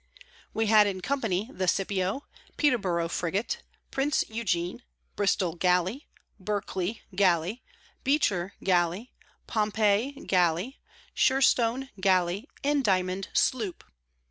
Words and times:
We 0.51 0.65
had 0.65 0.87
in 0.87 1.01
Company 1.01 1.51
the 1.53 1.67
Scipio, 1.67 2.25
Peterborough 2.57 3.07
frigate, 3.07 3.61
Prince 3.91 4.23
Eugene, 4.29 4.81
Bristol 5.15 5.53
Galley, 5.55 6.07
Berkely 6.39 7.03
Galley, 7.13 7.61
Beecher 8.03 8.55
Galley, 8.63 9.11
Pompey 9.45 10.13
Galley, 10.25 10.79
Sherstone 11.13 11.89
Galley, 11.99 12.49
and 12.63 12.83
Diamond 12.83 13.27
Sloop. 13.33 13.83